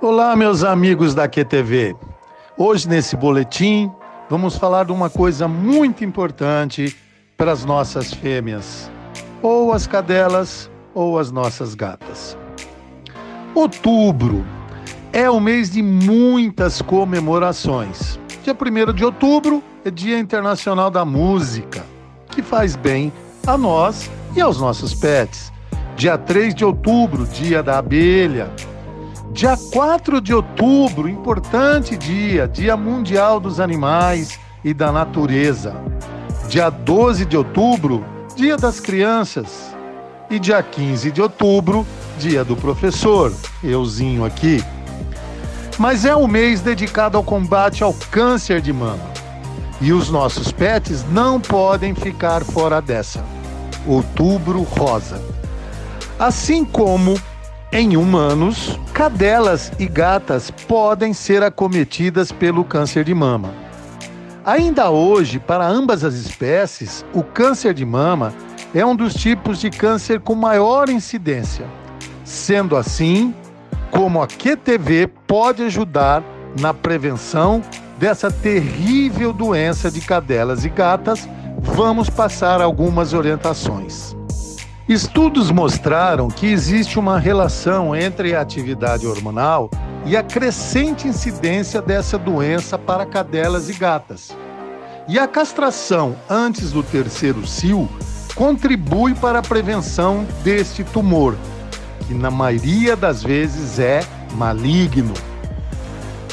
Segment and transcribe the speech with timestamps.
[0.00, 1.96] Olá, meus amigos da QTV.
[2.56, 3.90] Hoje, nesse boletim,
[4.30, 6.96] vamos falar de uma coisa muito importante
[7.36, 8.88] para as nossas fêmeas,
[9.42, 12.38] ou as cadelas, ou as nossas gatas.
[13.56, 14.46] Outubro
[15.12, 18.20] é o mês de muitas comemorações.
[18.44, 21.84] Dia 1 de outubro é Dia Internacional da Música,
[22.30, 23.12] que faz bem
[23.44, 25.52] a nós e aos nossos pets.
[25.96, 28.48] Dia 3 de outubro, Dia da Abelha.
[29.38, 35.76] Dia 4 de outubro, importante dia, Dia Mundial dos Animais e da Natureza.
[36.48, 39.72] Dia 12 de outubro, Dia das Crianças.
[40.28, 41.86] E dia 15 de outubro,
[42.18, 43.32] Dia do Professor,
[43.62, 44.60] euzinho aqui.
[45.78, 49.08] Mas é um mês dedicado ao combate ao câncer de mama.
[49.80, 53.24] E os nossos pets não podem ficar fora dessa.
[53.86, 55.22] Outubro Rosa.
[56.18, 57.16] Assim como
[57.70, 63.52] em humanos, cadelas e gatas podem ser acometidas pelo câncer de mama.
[64.44, 68.32] Ainda hoje, para ambas as espécies, o câncer de mama
[68.74, 71.66] é um dos tipos de câncer com maior incidência.
[72.24, 73.34] Sendo assim,
[73.90, 76.22] como a QTV pode ajudar
[76.58, 77.62] na prevenção
[77.98, 81.28] dessa terrível doença de cadelas e gatas,
[81.60, 84.17] vamos passar algumas orientações.
[84.88, 89.68] Estudos mostraram que existe uma relação entre a atividade hormonal
[90.06, 94.34] e a crescente incidência dessa doença para cadelas e gatas.
[95.06, 97.86] E a castração antes do terceiro cio
[98.34, 101.36] contribui para a prevenção deste tumor,
[102.06, 104.00] que na maioria das vezes é
[104.36, 105.12] maligno.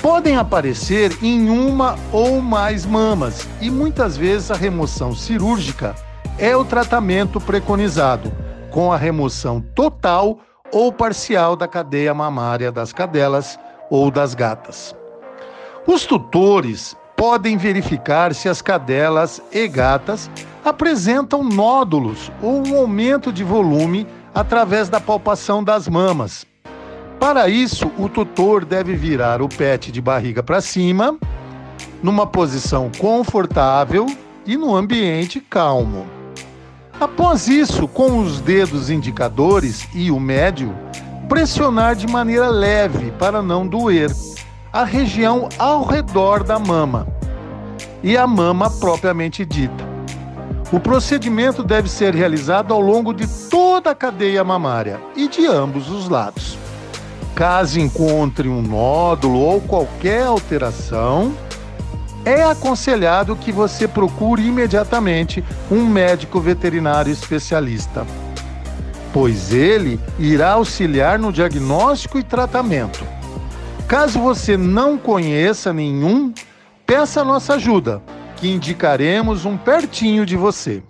[0.02, 5.94] Podem aparecer em uma ou mais mamas e muitas vezes a remoção cirúrgica
[6.38, 8.45] é o tratamento preconizado
[8.76, 10.38] com a remoção total
[10.70, 13.58] ou parcial da cadeia mamária das cadelas
[13.90, 14.94] ou das gatas.
[15.88, 20.30] Os tutores podem verificar se as cadelas e gatas
[20.66, 26.46] apresentam nódulos ou um aumento de volume através da palpação das mamas.
[27.18, 31.18] Para isso, o tutor deve virar o pet de barriga para cima,
[32.04, 34.06] numa posição confortável
[34.46, 36.15] e no ambiente calmo.
[37.00, 40.74] Após isso, com os dedos indicadores e o médio,
[41.28, 44.10] pressionar de maneira leve para não doer
[44.72, 47.08] a região ao redor da mama
[48.02, 49.84] e a mama propriamente dita.
[50.72, 55.90] O procedimento deve ser realizado ao longo de toda a cadeia mamária e de ambos
[55.90, 56.58] os lados.
[57.36, 61.34] Caso encontre um nódulo ou qualquer alteração,
[62.26, 68.06] é aconselhado que você procure imediatamente um médico veterinário especialista,
[69.14, 73.06] pois ele irá auxiliar no diagnóstico e tratamento.
[73.88, 76.34] Caso você não conheça nenhum,
[76.88, 78.02] peça nossa ajuda,
[78.36, 80.82] que indicaremos um pertinho de você.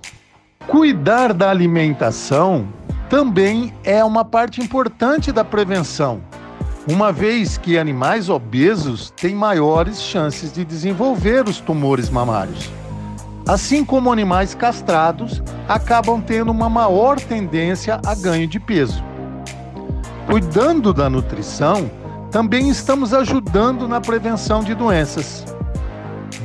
[0.66, 2.68] Cuidar da alimentação
[3.10, 6.24] também é uma parte importante da prevenção
[6.88, 12.70] uma vez que animais obesos têm maiores chances de desenvolver os tumores mamários.
[13.48, 19.04] Assim como animais castrados acabam tendo uma maior tendência a ganho de peso.
[20.28, 21.90] Cuidando da nutrição,
[22.32, 25.46] também estamos ajudando na prevenção de doenças.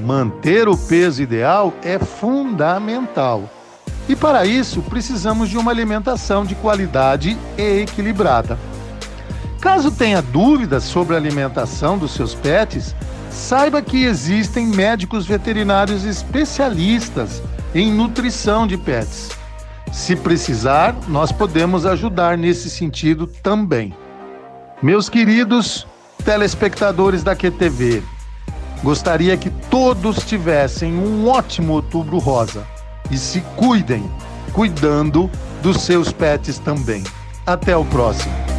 [0.04, 3.44] Manter o peso ideal é fundamental.
[4.08, 8.58] E para isso, precisamos de uma alimentação de qualidade e equilibrada.
[9.60, 12.94] Caso tenha dúvidas sobre a alimentação dos seus pets,
[13.30, 17.42] saiba que existem médicos veterinários especialistas
[17.74, 19.28] em nutrição de pets.
[19.92, 23.94] Se precisar, nós podemos ajudar nesse sentido também.
[24.82, 25.86] Meus queridos
[26.24, 28.02] telespectadores da QTV,
[28.82, 32.66] gostaria que todos tivessem um ótimo outubro rosa
[33.10, 34.10] e se cuidem,
[34.52, 35.30] cuidando
[35.62, 37.04] dos seus pets também.
[37.44, 38.49] Até o próximo.